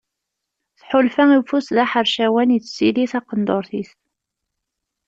[0.79, 3.91] Tḥulfa i ufus d aḥercawan yessili taqendurt-is.